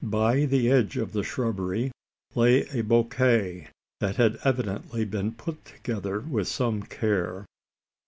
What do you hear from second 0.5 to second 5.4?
edge of the shrubbery lay a bouquet, that had evidently been